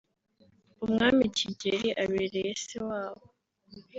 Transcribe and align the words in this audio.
umwami 0.85 1.23
Kigeli 1.37 1.89
abereye 2.03 2.51
se 2.65 2.77
wabo 2.87 3.23